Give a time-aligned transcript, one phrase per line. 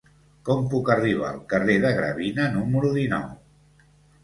[0.47, 3.31] Com puc arribar al carrer de Gravina número dinou?